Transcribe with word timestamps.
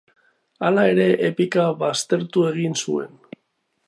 Hala 0.69 0.85
ere, 0.93 1.05
epika 1.27 1.67
baztertu 1.83 2.47
egiten 2.53 2.81
zuen. 2.87 3.15